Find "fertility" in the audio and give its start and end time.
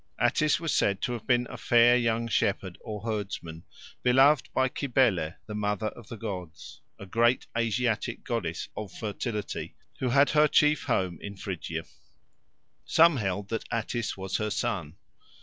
8.91-9.75